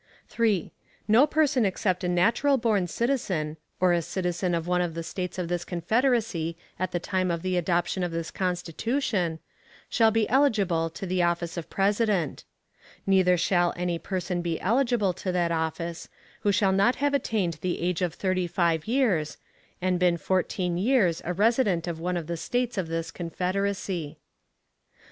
[0.29, 0.73] 3.
[1.07, 5.37] No person except a natural born citizen, or a citizen of one of the States
[5.37, 9.37] of this Confederacy at the time of the adoption of this Constitution,
[9.89, 12.43] shall be eligible to the office of President;
[13.05, 16.09] neither shall any person be eligible to that office
[16.39, 19.37] who shall not have attained the age of thirty five years,
[19.83, 24.17] and been fourteen years a resident of one of the States of this Confederacy.